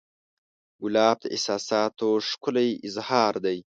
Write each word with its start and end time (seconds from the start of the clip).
ګلاب 0.81 1.17
د 1.21 1.25
احساساتو 1.35 2.07
ښکلی 2.29 2.69
اظهار 2.87 3.33
دی. 3.45 3.57